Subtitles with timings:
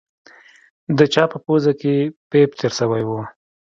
[0.97, 1.95] د چا په پوزه کښې
[2.29, 3.11] پيپ تېر سوى و.